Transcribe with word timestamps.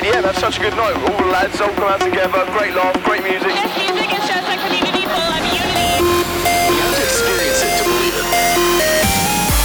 EDM. 0.00 0.22
That's 0.24 0.40
such 0.40 0.56
a 0.56 0.60
good 0.64 0.76
night. 0.80 0.96
All 0.96 1.12
the 1.12 1.28
lads 1.28 1.60
all 1.60 1.68
come 1.76 1.92
out 1.92 2.00
together. 2.00 2.48
Great 2.56 2.72
laugh, 2.72 2.96
great 3.04 3.20
music. 3.20 3.52
Yes, 3.52 3.68
music 3.76 4.08
is 4.08 4.24
just 4.24 4.48
a 4.48 4.56
community 4.56 5.04
full 5.04 5.28
of 5.28 5.44
unity. 5.44 5.92
You 6.00 6.80
have 6.80 6.96
to 6.96 7.04
experience 7.04 7.60
it 7.60 7.72
to 7.76 7.84
believe 7.84 8.16
it. 8.16 8.24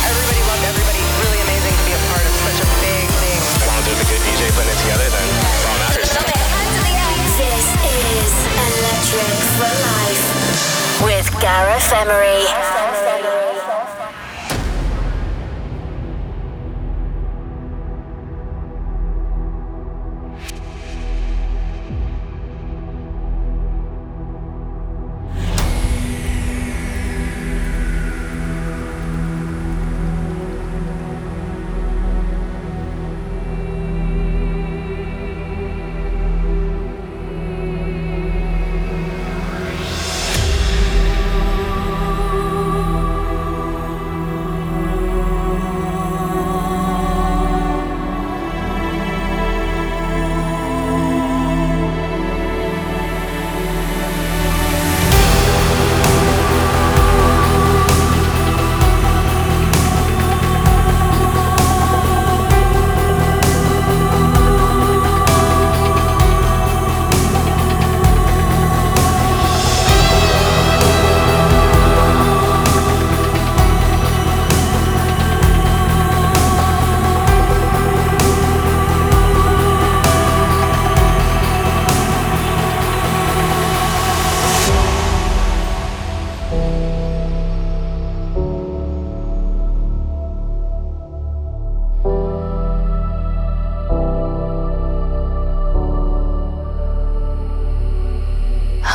Everybody 0.04 0.42
loved 0.44 0.66
everybody. 0.68 1.00
Really 1.24 1.40
amazing 1.40 1.72
to 1.72 1.84
be 1.88 1.96
a 1.96 2.02
part 2.12 2.26
of 2.28 2.36
such 2.52 2.60
a 2.60 2.68
big 2.84 3.08
thing. 3.24 3.40
As 3.40 3.64
long 3.64 3.80
as 3.80 3.86
there's 3.88 4.04
a 4.04 4.08
good 4.12 4.24
DJ 4.28 4.52
putting 4.52 4.76
it 4.76 4.80
together, 4.84 5.08
then 5.08 5.28
that's 5.40 5.64
all 5.72 5.78
that 5.80 5.96
matters. 5.96 6.12
This 7.40 7.68
is 7.96 8.32
Electric 8.60 9.40
for 9.56 9.72
Life 9.72 10.28
with 11.00 11.28
Gareth 11.40 11.88
Emery. 11.96 13.05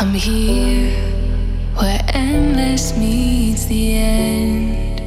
I'm 0.01 0.15
here 0.15 0.97
where 1.75 2.01
endless 2.15 2.97
meets 2.97 3.67
the 3.67 3.93
end. 3.97 5.03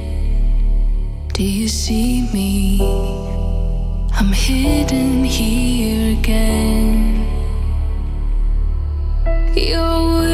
Do 1.33 1.44
you 1.44 1.67
see 1.67 2.30
me? 2.31 2.80
I'm 4.14 4.31
hidden 4.31 5.23
here 5.23 6.16
again. 6.19 7.25
Your 9.55 10.33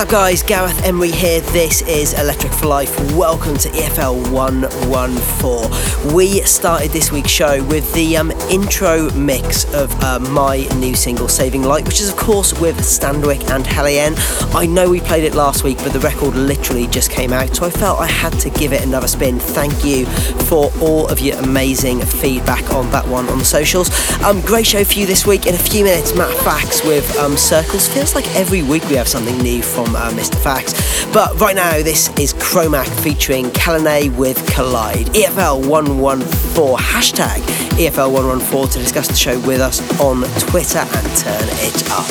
up, 0.00 0.08
guys? 0.08 0.42
Gareth 0.42 0.82
Emery 0.82 1.10
here. 1.10 1.42
This 1.52 1.82
is 1.82 2.14
Electric 2.14 2.54
for 2.54 2.66
Life. 2.66 2.98
Welcome 3.14 3.58
to 3.58 3.68
EFL 3.68 4.32
114. 4.32 5.89
We 6.06 6.40
started 6.44 6.92
this 6.92 7.12
week's 7.12 7.28
show 7.28 7.62
with 7.64 7.92
the 7.92 8.16
um, 8.16 8.30
intro 8.50 9.10
mix 9.10 9.70
of 9.74 9.92
uh, 10.02 10.18
my 10.18 10.66
new 10.78 10.94
single, 10.94 11.28
Saving 11.28 11.62
Light, 11.62 11.84
which 11.84 12.00
is, 12.00 12.08
of 12.08 12.16
course, 12.16 12.58
with 12.58 12.78
Standerwick 12.78 13.50
and 13.50 13.66
HALIENE. 13.66 14.14
I 14.54 14.64
know 14.64 14.88
we 14.88 15.00
played 15.00 15.24
it 15.24 15.34
last 15.34 15.62
week, 15.62 15.76
but 15.78 15.92
the 15.92 16.00
record 16.00 16.34
literally 16.34 16.86
just 16.86 17.10
came 17.10 17.34
out, 17.34 17.54
so 17.54 17.66
I 17.66 17.70
felt 17.70 18.00
I 18.00 18.06
had 18.06 18.32
to 18.40 18.48
give 18.48 18.72
it 18.72 18.82
another 18.82 19.08
spin. 19.08 19.38
Thank 19.38 19.84
you 19.84 20.06
for 20.06 20.72
all 20.80 21.06
of 21.08 21.20
your 21.20 21.38
amazing 21.38 22.00
feedback 22.00 22.72
on 22.72 22.90
that 22.92 23.06
one 23.06 23.28
on 23.28 23.38
the 23.38 23.44
socials. 23.44 23.90
Um, 24.22 24.40
great 24.40 24.66
show 24.66 24.82
for 24.84 24.94
you 24.94 25.04
this 25.04 25.26
week. 25.26 25.44
In 25.46 25.54
a 25.54 25.58
few 25.58 25.84
minutes, 25.84 26.16
Matt 26.16 26.34
Fax 26.38 26.82
with 26.82 27.14
um, 27.18 27.36
Circles. 27.36 27.88
Feels 27.88 28.14
like 28.14 28.26
every 28.34 28.62
week 28.62 28.88
we 28.88 28.96
have 28.96 29.06
something 29.06 29.36
new 29.36 29.62
from 29.62 29.94
uh, 29.94 30.10
Mr. 30.12 30.42
Fax. 30.42 30.72
But 31.12 31.38
right 31.40 31.56
now, 31.56 31.82
this 31.82 32.08
is 32.18 32.32
Chromac 32.32 32.86
featuring 33.02 33.46
Kalanay 33.46 34.16
with 34.16 34.38
Collide. 34.50 35.06
EFL 35.08 35.68
114, 35.98 36.76
hashtag 36.76 37.40
EFL 37.78 38.12
114 38.12 38.70
to 38.72 38.78
discuss 38.78 39.08
the 39.08 39.14
show 39.14 39.38
with 39.40 39.60
us 39.60 39.80
on 40.00 40.22
Twitter 40.38 40.78
and 40.78 41.16
turn 41.16 41.48
it 41.64 41.90
up. 41.90 42.06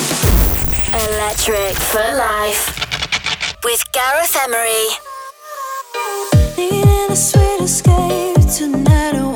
Electric 1.08 1.76
for 1.78 2.16
life 2.16 2.76
with 3.64 3.84
Gareth 3.92 4.36
Emery. 4.44 4.86
Needing 6.56 7.10
a 7.10 7.16
sweet 7.16 7.60
escape 7.62 8.36
tonight. 8.56 9.29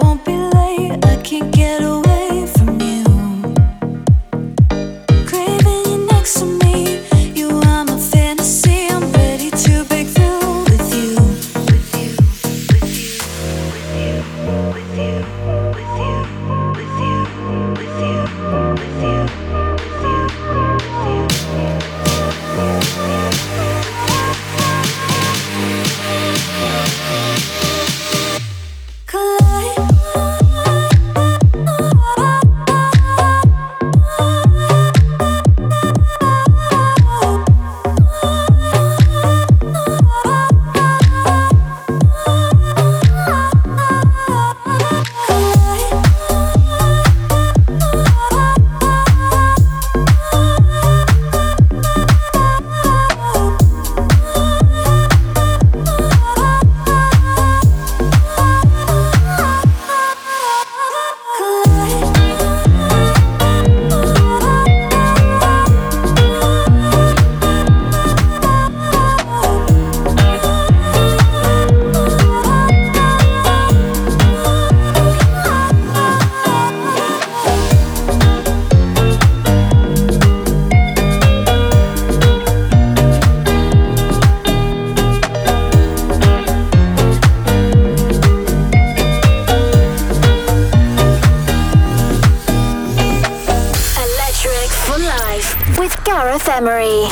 memory. 96.60 97.03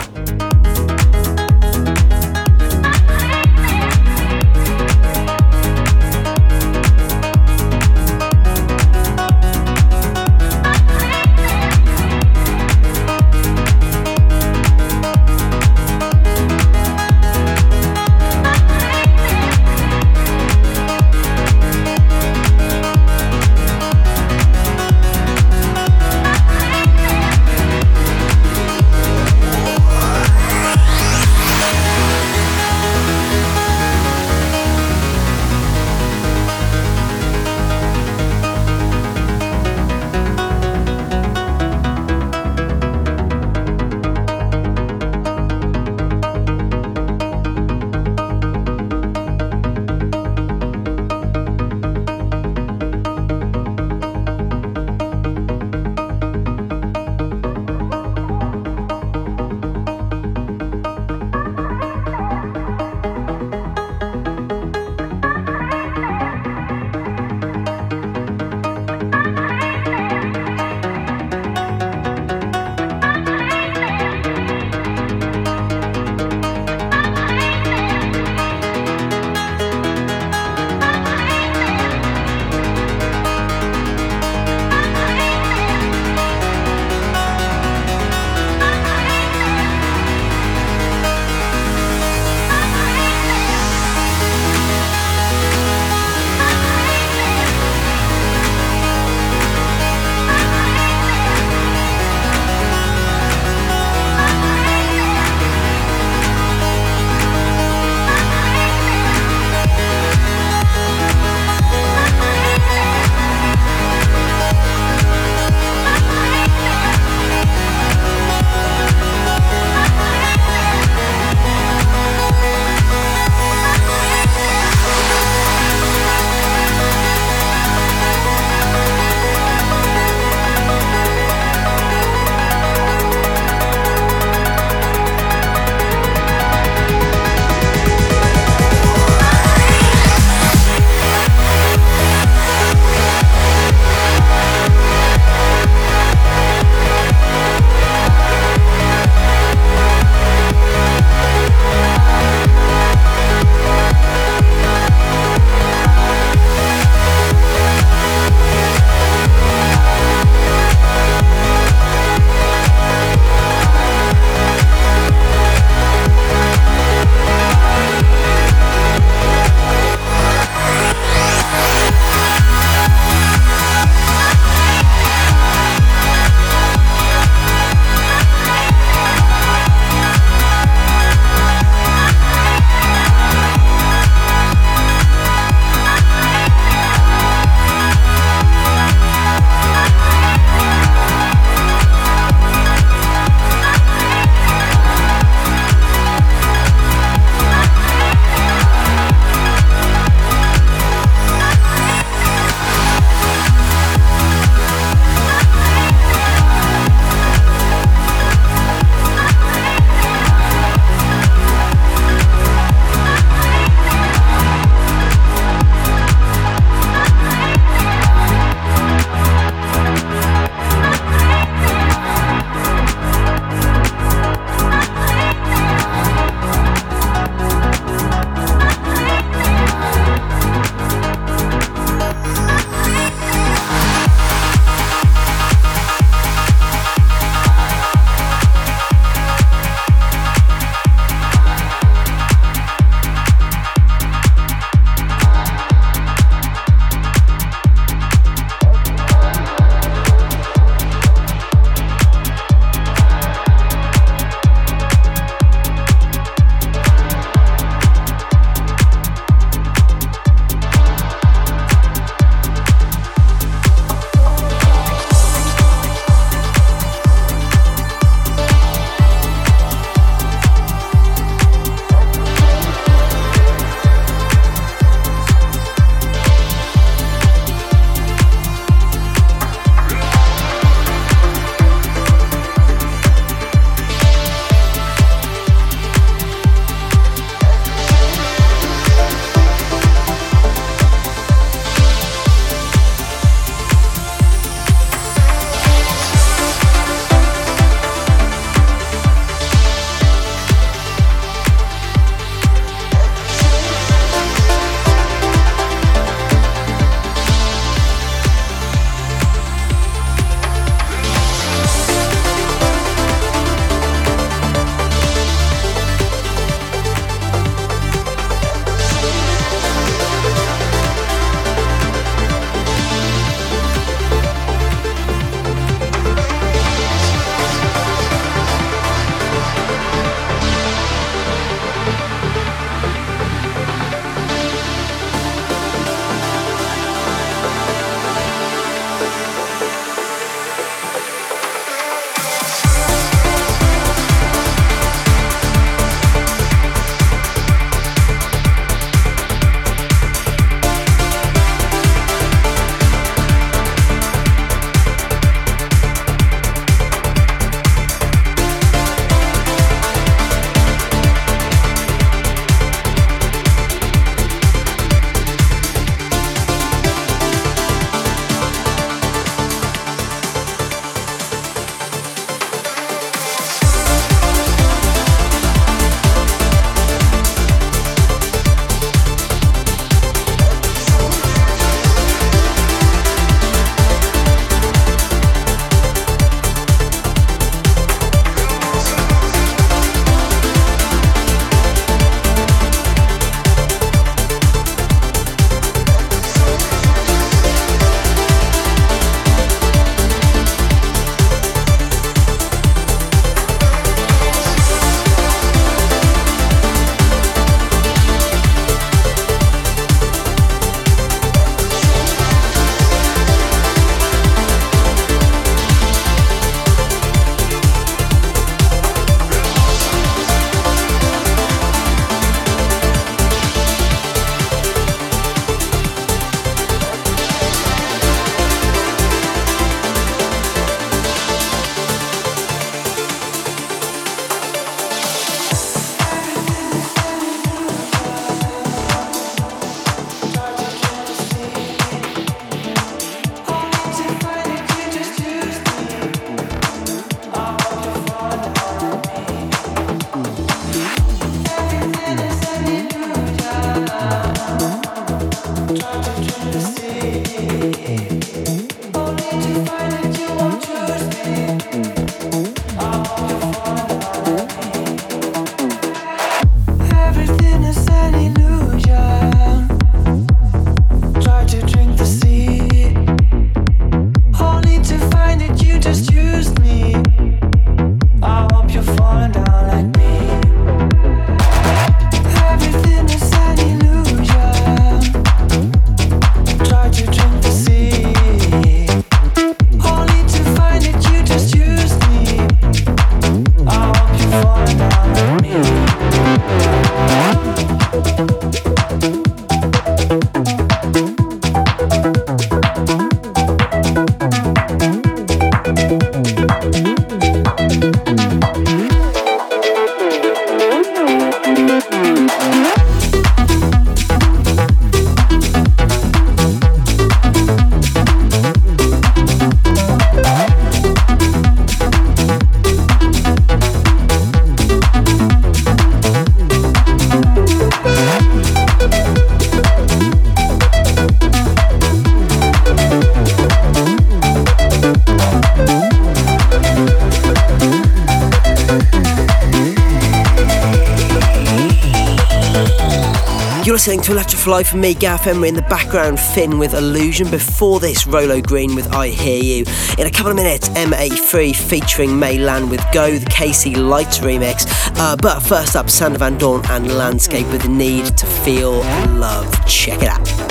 Listening 544.45 544.65
for 544.65 544.77
me, 544.77 544.95
Gareth 544.95 545.27
Emery, 545.29 545.51
in 545.51 545.55
the 545.55 545.63
background, 545.63 546.19
Finn 546.19 546.59
with 546.59 546.75
Illusion. 546.75 547.31
Before 547.31 547.79
this, 547.79 548.09
Rolo 548.09 548.41
Green 548.41 548.75
with 548.75 548.93
I 548.93 549.09
Hear 549.09 549.41
You. 549.41 549.65
In 549.99 550.07
a 550.09 550.11
couple 550.11 550.31
of 550.31 550.37
minutes, 550.37 550.69
M83 550.71 551.55
featuring 551.55 552.19
Mai 552.19 552.39
Lan 552.39 552.69
with 552.69 552.85
Go, 552.93 553.19
the 553.19 553.27
KC 553.27 553.77
Lights 553.77 554.19
remix. 554.19 554.67
Uh, 554.97 555.17
but 555.17 555.39
first 555.41 555.77
up, 555.77 555.89
Sander 555.89 556.19
Van 556.19 556.39
Doorn 556.39 556.61
and 556.71 556.87
LVNDSCAPE 556.87 557.53
with 557.53 557.63
the 557.63 557.69
Need 557.69 558.07
to 558.19 558.27
Feel 558.27 558.81
Love. 559.17 559.49
Check 559.69 560.03
it 560.03 560.09
out. 560.09 560.42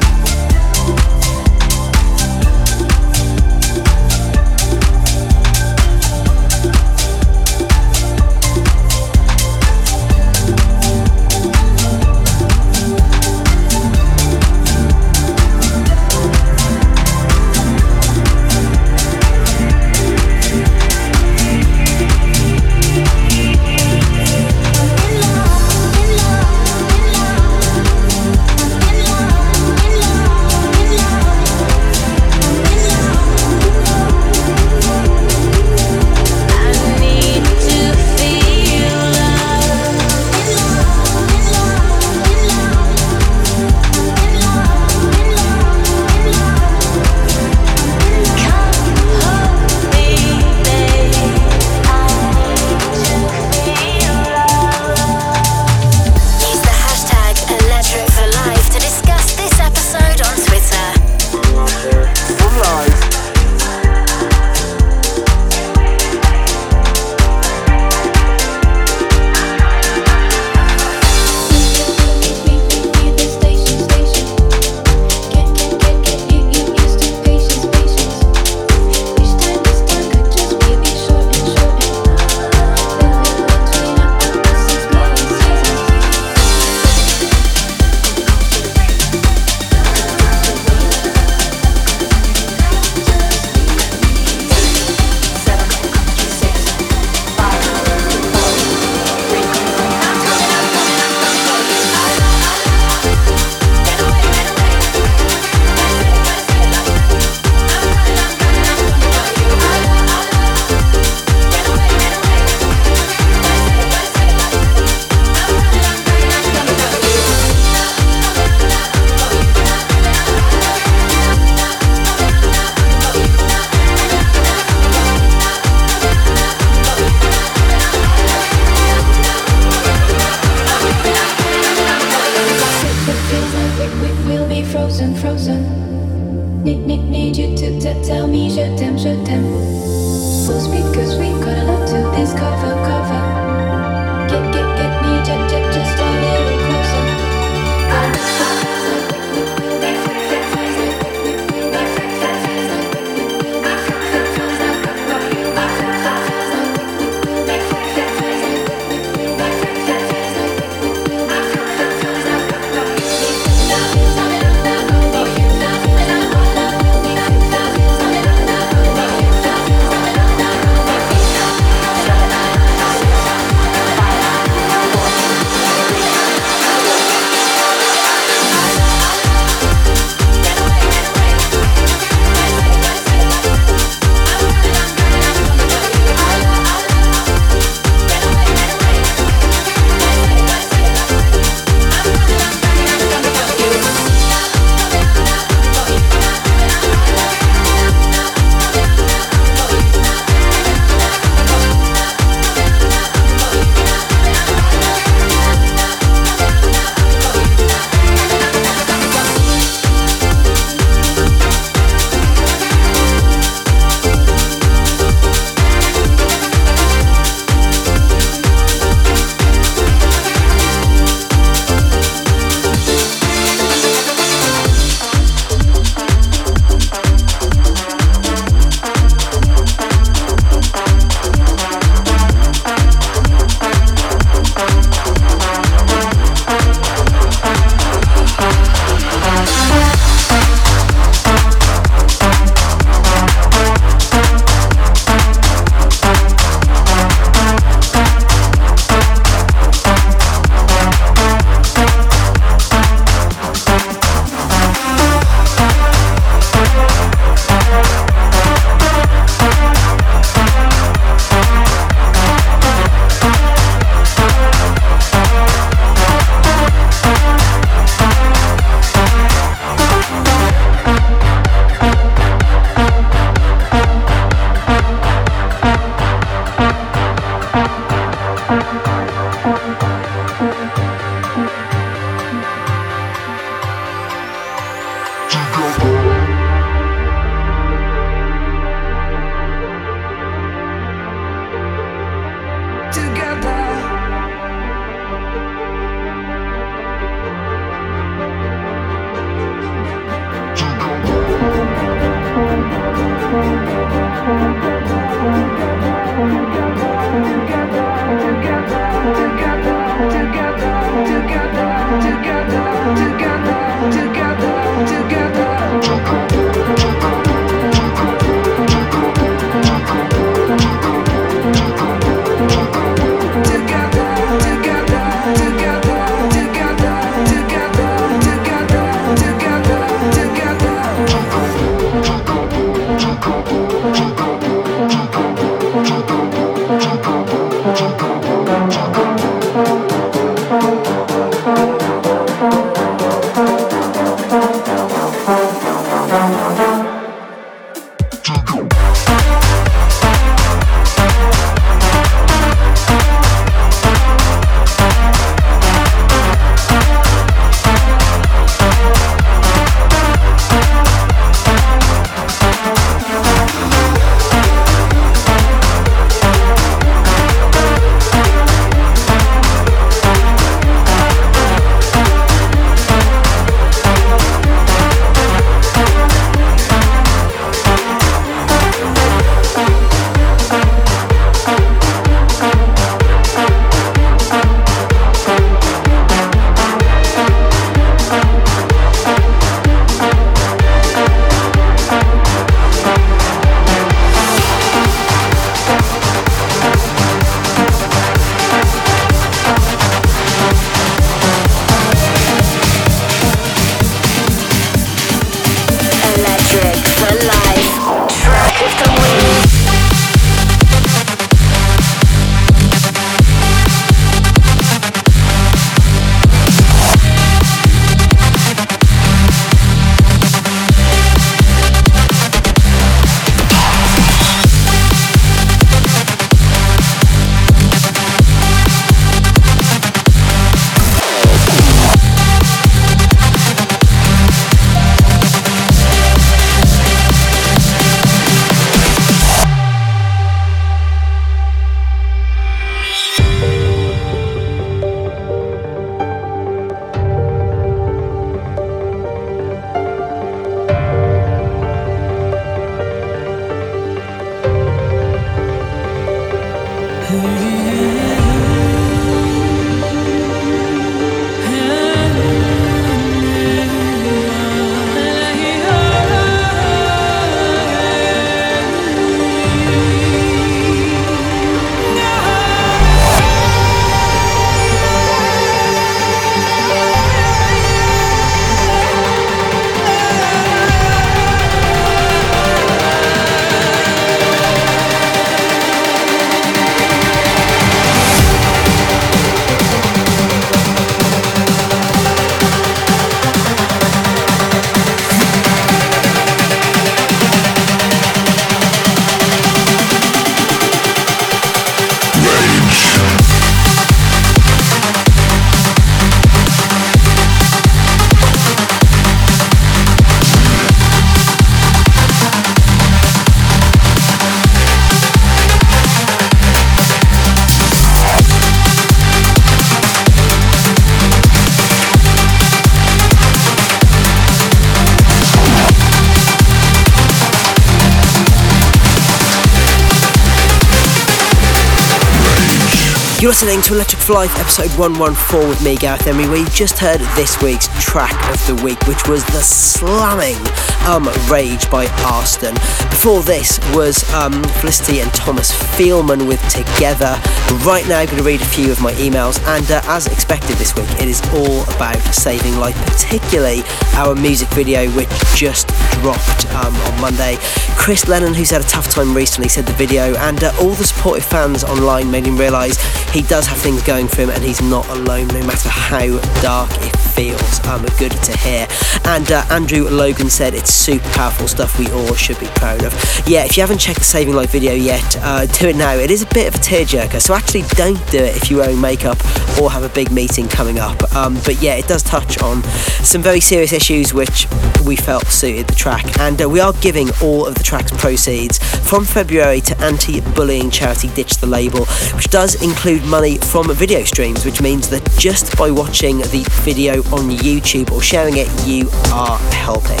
You're 533.20 533.30
listening 533.30 533.62
to 533.62 533.74
Electric 533.74 534.08
Life, 534.08 534.38
episode 534.38 534.70
114 534.78 535.48
with 535.48 535.64
me, 535.64 535.74
Gareth 535.74 536.06
Emery, 536.06 536.38
you 536.38 536.48
just 536.50 536.78
heard 536.78 537.00
this 537.16 537.42
week's 537.42 537.66
track 537.82 538.14
of 538.32 538.46
the 538.46 538.62
week, 538.62 538.80
which 538.86 539.08
was 539.08 539.24
the 539.26 539.42
slamming 539.42 540.38
um, 540.86 541.08
Rage 541.28 541.68
by 541.68 541.86
Arston. 542.06 542.54
Before 542.90 543.24
this 543.24 543.58
was 543.74 544.08
um, 544.14 544.44
Felicity 544.60 545.00
and 545.00 545.12
Thomas 545.14 545.50
Feelman 545.76 546.28
with 546.28 546.40
Together. 546.48 547.20
Right 547.66 547.84
now, 547.88 547.98
I'm 547.98 548.06
going 548.06 548.18
to 548.18 548.22
read 548.22 548.40
a 548.40 548.44
few 548.44 548.70
of 548.70 548.80
my 548.80 548.92
emails, 548.92 549.42
and 549.48 549.68
uh, 549.68 549.82
as 549.86 550.06
expected 550.06 550.56
this 550.56 550.76
week, 550.76 550.88
it 551.00 551.08
is 551.08 551.20
all 551.34 551.62
about 551.74 551.98
Saving 552.14 552.56
Light, 552.58 552.76
particularly 552.76 553.62
our 553.94 554.14
music 554.14 554.48
video, 554.50 554.88
which 554.92 555.10
just 555.34 555.66
dropped 555.98 556.46
um, 556.54 556.72
on 556.72 557.00
Monday. 557.00 557.36
Chris 557.74 558.06
Lennon, 558.06 558.32
who's 558.32 558.50
had 558.50 558.60
a 558.60 558.68
tough 558.68 558.88
time 558.88 559.12
recently, 559.12 559.48
said 559.48 559.66
the 559.66 559.72
video, 559.72 560.14
and 560.18 560.44
uh, 560.44 560.52
all 560.60 560.70
the 560.70 560.84
supportive 560.84 561.24
fans 561.24 561.64
online 561.64 562.10
made 562.12 562.24
him 562.24 562.36
realise 562.36 562.78
he 563.12 563.22
does 563.22 563.46
have 563.46 563.58
things 563.58 563.82
going 563.82 564.08
for 564.08 564.22
him 564.22 564.30
and 564.30 564.42
he's 564.42 564.60
not 564.60 564.88
alone 564.88 565.28
no 565.28 565.44
matter 565.46 565.68
how 565.68 566.18
dark 566.42 566.70
it 566.72 566.96
feels. 566.96 567.66
Um, 567.66 567.84
good 567.98 568.12
to 568.12 568.36
hear. 568.38 568.66
And 569.04 569.30
uh, 569.32 569.44
Andrew 569.50 569.88
Logan 569.88 570.30
said 570.30 570.54
it's 570.54 570.72
super 570.72 571.08
powerful 571.10 571.48
stuff 571.48 571.78
we 571.78 571.90
all 571.90 572.14
should 572.14 572.38
be 572.38 572.46
proud 572.46 572.84
of. 572.84 572.92
Yeah, 573.26 573.44
if 573.44 573.56
you 573.56 573.62
haven't 573.62 573.78
checked 573.78 573.98
the 573.98 574.04
Saving 574.04 574.34
Light 574.34 574.50
video 574.50 574.72
yet, 574.72 575.16
uh, 575.22 575.46
do 575.46 575.68
it 575.68 575.76
now. 575.76 575.94
It 575.94 576.10
is 576.10 576.22
a 576.22 576.26
bit 576.26 576.46
of 576.46 576.54
a 576.54 576.58
tearjerker, 576.58 577.20
so 577.20 577.34
actually 577.34 577.62
don't 577.70 577.98
do 578.10 578.18
it 578.18 578.36
if 578.36 578.50
you're 578.50 578.60
wearing 578.60 578.80
makeup 578.80 579.18
or 579.60 579.70
have 579.70 579.82
a 579.82 579.88
big 579.88 580.12
meeting 580.12 580.46
coming 580.46 580.78
up. 580.78 581.02
Um, 581.14 581.34
but 581.44 581.60
yeah, 581.60 581.74
it 581.74 581.88
does 581.88 582.02
touch 582.02 582.40
on 582.42 582.62
some 583.02 583.22
very 583.22 583.40
serious 583.40 583.72
issues 583.72 584.14
which 584.14 584.46
we 584.86 584.96
felt 584.96 585.26
suited 585.26 585.66
the 585.66 585.74
track. 585.74 586.18
And 586.20 586.40
uh, 586.40 586.48
we 586.48 586.60
are 586.60 586.72
giving 586.74 587.08
all 587.22 587.46
of 587.46 587.54
the 587.54 587.64
track's 587.64 587.92
proceeds 587.92 588.58
from 588.88 589.04
February 589.04 589.60
to 589.62 589.78
anti 589.80 590.20
bullying 590.20 590.70
charity 590.70 591.08
Ditch 591.08 591.38
the 591.38 591.46
Label, 591.46 591.86
which 592.14 592.28
does 592.28 592.62
include 592.62 592.97
money 593.06 593.38
from 593.38 593.72
video 593.74 594.04
streams, 594.04 594.44
which 594.44 594.60
means 594.60 594.88
that 594.90 595.08
just 595.18 595.56
by 595.56 595.70
watching 595.70 596.18
the 596.18 596.44
video 596.62 596.98
on 597.12 597.30
YouTube 597.30 597.90
or 597.90 598.02
sharing 598.02 598.36
it, 598.36 598.48
you 598.66 598.88
are 599.12 599.38
helping. 599.52 600.00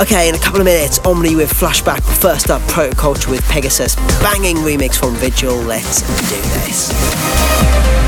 Okay, 0.00 0.28
in 0.28 0.34
a 0.34 0.38
couple 0.38 0.60
of 0.60 0.64
minutes, 0.64 0.98
Omni 1.00 1.36
with 1.36 1.52
Flashback. 1.52 2.02
First 2.20 2.50
up, 2.50 2.62
Protoculture 2.62 3.30
with 3.30 3.42
Pegasus. 3.48 3.96
Banging 4.20 4.56
remix 4.56 4.96
from 4.96 5.14
Vigel. 5.16 5.56
Let's 5.56 6.00
do 6.02 6.36
this. 6.60 7.99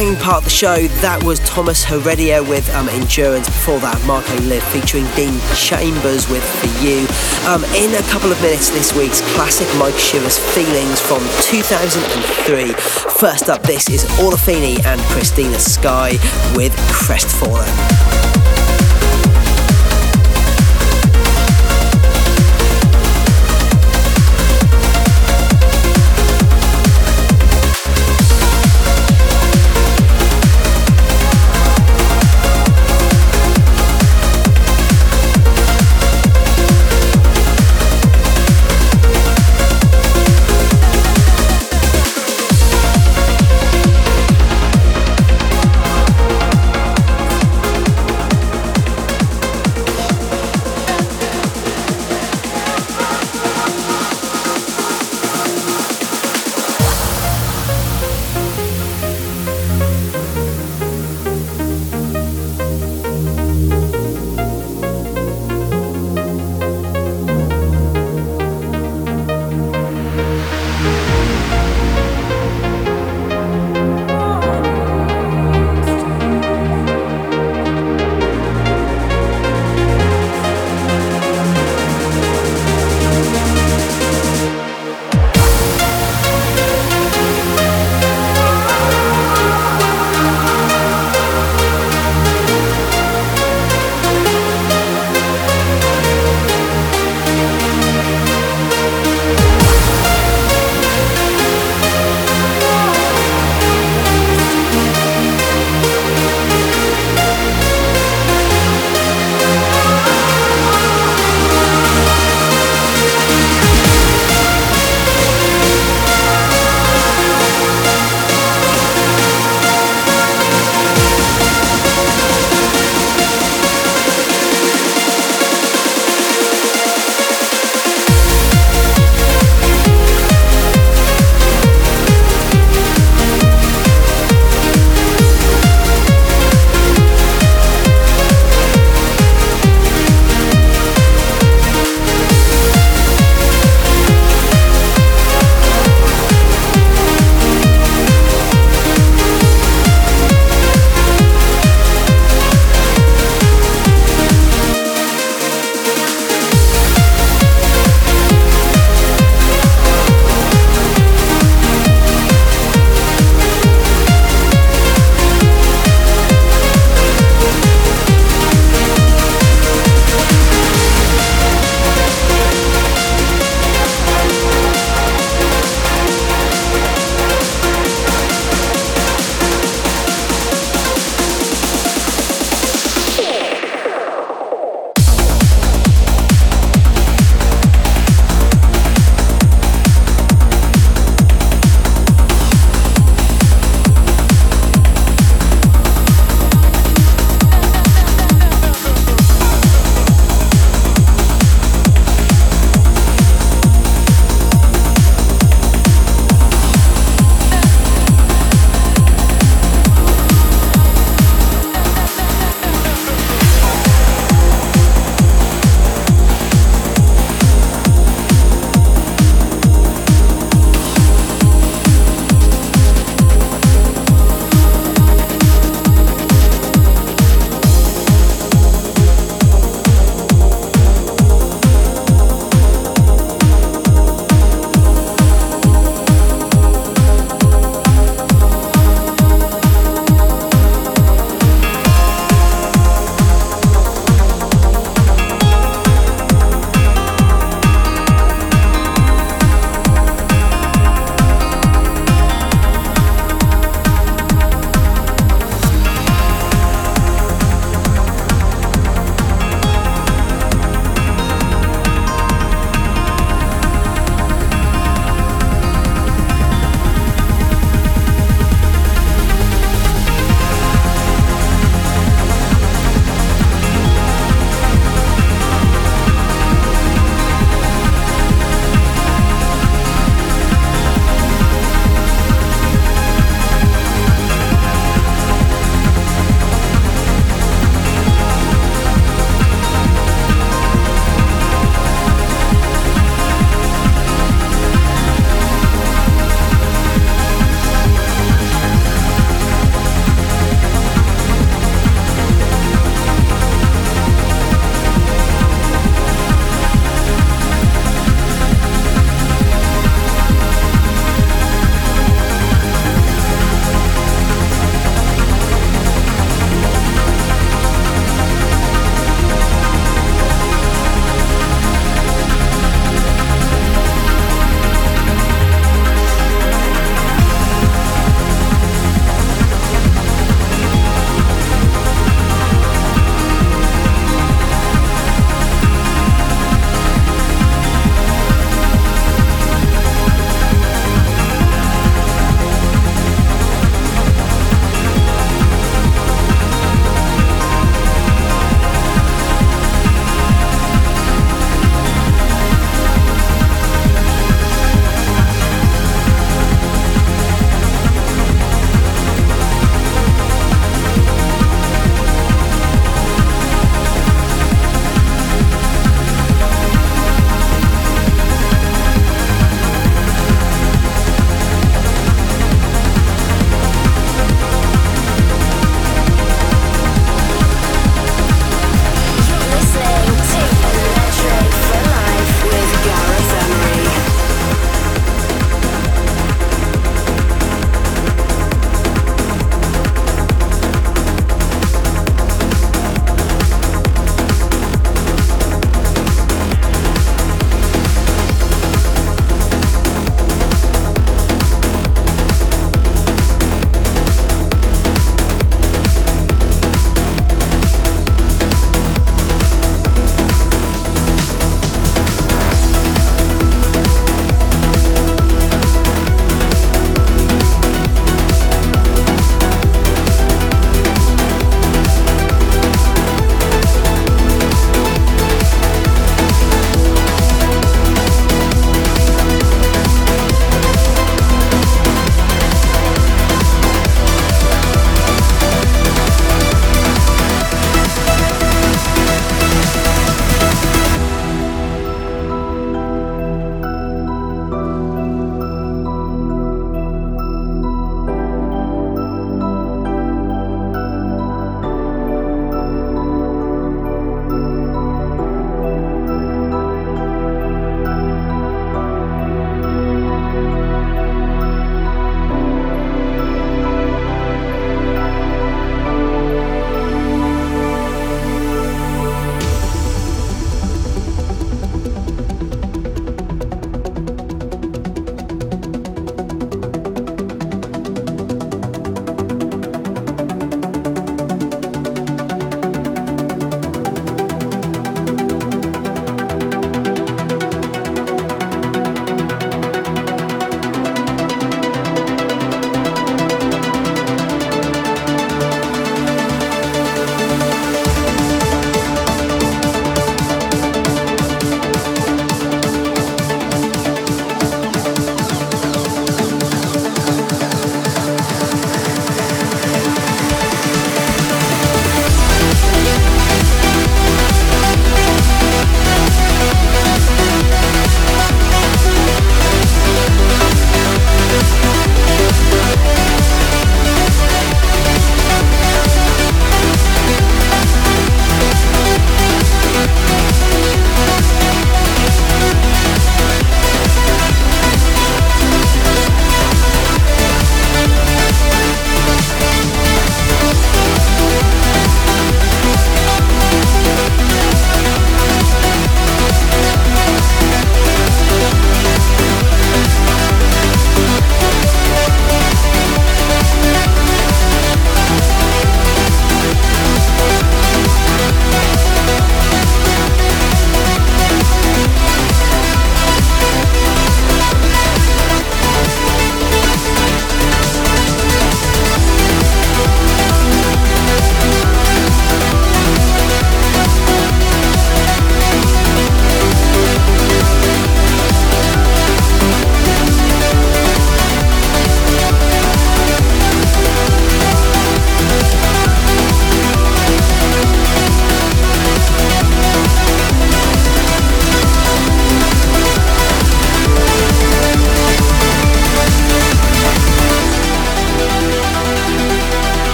Banging 0.00 0.16
part 0.16 0.38
of 0.38 0.44
the 0.44 0.50
show, 0.50 0.88
that 1.04 1.22
was 1.24 1.40
Tomas 1.40 1.84
Heredia 1.84 2.42
with 2.42 2.66
um, 2.74 2.88
Endurance. 2.88 3.48
Before 3.48 3.78
that, 3.80 4.02
Marco 4.06 4.32
Live 4.48 4.62
featuring 4.72 5.04
Dean 5.12 5.38
Chambers 5.54 6.26
with 6.30 6.40
For 6.40 6.72
You. 6.80 7.04
Um, 7.44 7.62
in 7.76 7.92
a 7.92 8.02
couple 8.08 8.32
of 8.32 8.40
minutes, 8.40 8.70
this 8.70 8.96
week's 8.96 9.20
classic 9.36 9.68
Mike 9.78 10.00
Shivers 10.00 10.38
Feelings 10.56 11.02
from 11.02 11.20
2003. 11.44 12.72
First 13.20 13.50
up, 13.50 13.60
this 13.60 13.90
is 13.90 14.04
Olafini 14.16 14.82
and 14.86 15.02
Christina 15.12 15.58
Sky 15.58 16.12
with 16.56 16.72
Crestfallen. 16.88 17.99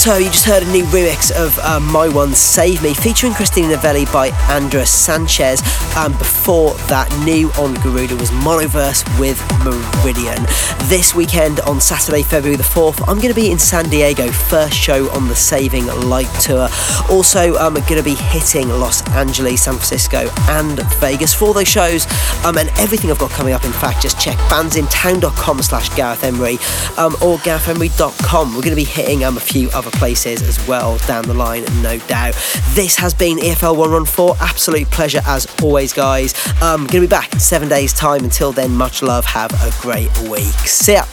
So 0.00 0.16
you 0.16 0.30
just 0.30 0.46
heard 0.46 0.62
a 0.62 0.72
new 0.72 0.84
remix 0.84 1.30
of 1.30 1.58
uh, 1.58 1.78
My 1.78 2.08
One 2.08 2.32
Save 2.32 2.82
Me 2.82 2.94
featuring 2.94 3.34
Christina 3.34 3.68
Novelli 3.68 4.06
by 4.06 4.30
Andres 4.48 4.88
Sanchez. 4.88 5.60
And 5.94 6.16
before 6.16 6.72
that, 6.88 7.14
new 7.22 7.50
on 7.62 7.74
Garuda 7.82 8.16
was 8.16 8.30
Monoverse 8.30 9.04
with 9.20 9.38
Meridian. 9.62 10.42
This 10.88 11.14
weekend 11.14 11.60
on 11.60 11.82
Saturday, 11.82 12.22
February 12.22 12.56
the 12.56 12.62
4th, 12.62 13.02
I'm 13.08 13.16
going 13.16 13.28
to 13.28 13.34
be 13.34 13.50
in 13.50 13.58
San 13.58 13.90
Diego, 13.90 14.30
first 14.32 14.72
show 14.72 15.10
on 15.10 15.28
the 15.28 15.36
Saving 15.36 15.84
Light 15.84 16.32
Tour. 16.40 16.70
Also, 17.10 17.58
I'm 17.58 17.74
going 17.74 17.96
to 17.96 18.02
be 18.02 18.14
hitting 18.14 18.70
Los 18.70 19.06
Angeles, 19.10 19.64
San 19.64 19.74
Francisco, 19.74 20.30
and 20.48 20.80
Vegas 20.94 21.34
for 21.34 21.52
those 21.52 21.68
shows. 21.68 22.06
Um, 22.46 22.56
and 22.56 22.70
everything 22.78 23.10
I've 23.10 23.18
got 23.18 23.32
coming 23.32 23.52
up, 23.52 23.64
in 23.64 23.72
fact, 23.72 24.00
just 24.00 24.18
check 24.18 24.38
bandsintown.com 24.48 25.60
slash 25.60 25.94
Gareth 25.94 26.24
Emery 26.24 26.54
um, 26.96 27.12
or 27.20 27.36
GarethEmery.com. 27.36 28.54
We're 28.54 28.62
going 28.62 28.70
to 28.70 28.76
be 28.76 28.84
hitting 28.84 29.24
um, 29.24 29.36
a 29.36 29.40
few 29.40 29.68
other 29.72 29.89
places 29.90 30.42
as 30.42 30.66
well 30.66 30.98
down 31.06 31.24
the 31.24 31.34
line, 31.34 31.64
no 31.82 31.98
doubt. 31.98 32.34
This 32.74 32.96
has 32.96 33.14
been 33.14 33.38
EFL 33.38 33.76
114. 33.76 34.36
Absolute 34.40 34.90
pleasure 34.90 35.20
as 35.26 35.46
always, 35.62 35.92
guys. 35.92 36.34
Um, 36.62 36.80
going 36.86 36.88
to 36.88 37.00
be 37.02 37.06
back 37.06 37.32
in 37.32 37.40
seven 37.40 37.68
days' 37.68 37.92
time. 37.92 38.24
Until 38.24 38.52
then, 38.52 38.72
much 38.72 39.02
love. 39.02 39.24
Have 39.24 39.52
a 39.52 39.72
great 39.80 40.10
week. 40.28 40.54
See 40.66 40.94
ya. 40.94 41.04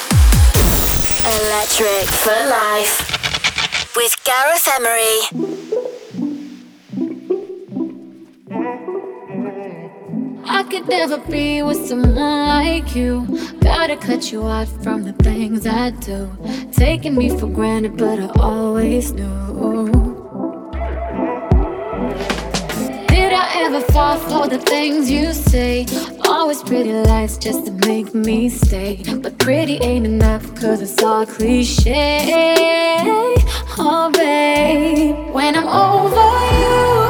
Electric 1.25 2.07
for 2.09 2.31
life. 2.49 3.95
With 3.95 4.15
Gareth 4.23 4.67
Emery. 4.75 6.06
I 10.49 10.63
could 10.63 10.87
never 10.87 11.17
be 11.17 11.61
with 11.61 11.85
someone 11.87 12.15
like 12.15 12.95
you. 12.95 13.27
Gotta 13.61 13.97
cut 13.97 14.31
you 14.31 14.47
out 14.47 14.67
from 14.83 15.03
the 15.03 15.13
things 15.13 15.67
I 15.67 15.89
do. 15.91 16.29
Taking 16.71 17.15
me 17.15 17.29
for 17.37 17.47
granted, 17.47 17.97
but 17.97 18.19
I 18.19 18.27
always 18.41 19.11
knew. 19.11 19.35
Did 23.07 23.33
I 23.33 23.63
ever 23.65 23.81
fall 23.91 24.17
for 24.17 24.47
the 24.47 24.59
things 24.59 25.11
you 25.11 25.33
say? 25.33 25.85
Always 26.25 26.63
pretty 26.63 26.93
lies 26.93 27.37
just 27.37 27.65
to 27.65 27.71
make 27.87 28.13
me 28.13 28.49
stay. 28.49 29.03
But 29.21 29.37
pretty 29.37 29.77
ain't 29.81 30.05
enough, 30.05 30.43
cause 30.55 30.81
it's 30.81 31.03
all 31.03 31.25
cliche. 31.25 32.55
Oh, 33.79 34.09
babe, 34.13 35.33
when 35.33 35.55
I'm 35.55 35.67
over 35.67 37.03
you. 37.03 37.06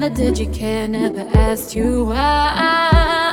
Never 0.00 0.14
did 0.14 0.38
you 0.38 0.46
care, 0.46 0.88
never 0.88 1.28
asked 1.34 1.76
you 1.76 2.06
why. 2.06 3.29